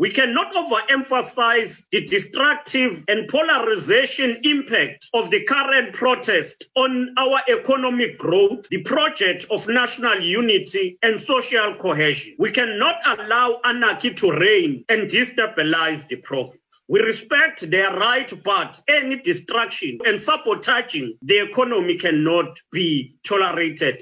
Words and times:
We 0.00 0.10
cannot 0.10 0.54
overemphasize 0.54 1.82
the 1.92 2.06
destructive 2.06 3.04
and 3.06 3.28
polarization 3.28 4.38
impact 4.44 5.10
of 5.12 5.30
the 5.30 5.44
current 5.44 5.92
protest 5.92 6.70
on 6.74 7.12
our 7.18 7.42
economic 7.50 8.16
growth, 8.16 8.66
the 8.70 8.82
project 8.82 9.44
of 9.50 9.68
national 9.68 10.20
unity 10.20 10.96
and 11.02 11.20
social 11.20 11.74
cohesion. 11.74 12.34
We 12.38 12.50
cannot 12.50 12.96
allow 13.04 13.60
anarchy 13.62 14.14
to 14.14 14.32
reign 14.32 14.86
and 14.88 15.10
destabilize 15.10 16.08
the 16.08 16.16
province. 16.16 16.56
We 16.88 17.00
respect 17.02 17.70
their 17.70 17.94
right, 17.96 18.32
but 18.42 18.80
any 18.88 19.20
destruction 19.20 19.98
and 20.06 20.18
sabotaging 20.18 21.18
the 21.22 21.38
economy 21.48 21.96
cannot 21.96 22.58
be 22.72 23.16
tolerated 23.22 23.98